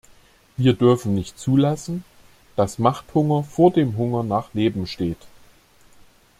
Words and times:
Wir 0.57 0.73
dürfen 0.73 1.13
nicht 1.13 1.37
zulassen, 1.37 2.03
dass 2.55 2.79
Machthunger 2.79 3.43
vor 3.43 3.69
dem 3.71 3.97
Hunger 3.97 4.23
nach 4.23 4.51
Leben 4.55 4.87
steht. 4.87 5.27